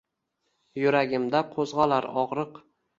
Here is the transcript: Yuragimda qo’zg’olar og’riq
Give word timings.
Yuragimda 0.85 1.45
qo’zg’olar 1.55 2.13
og’riq 2.25 2.63